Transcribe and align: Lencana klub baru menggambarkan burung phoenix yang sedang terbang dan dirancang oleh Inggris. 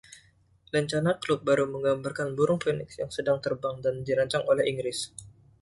Lencana 0.73 1.11
klub 1.23 1.39
baru 1.49 1.65
menggambarkan 1.73 2.29
burung 2.37 2.57
phoenix 2.63 2.89
yang 3.01 3.11
sedang 3.17 3.37
terbang 3.45 3.75
dan 3.85 3.95
dirancang 4.07 4.41
oleh 4.51 4.63
Inggris. 4.71 4.99